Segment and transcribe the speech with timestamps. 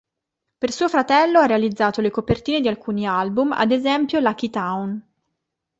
[0.57, 4.99] Per suo fratello ha realizzato le copertine di alcuni album, ad esempio "Lucky Town".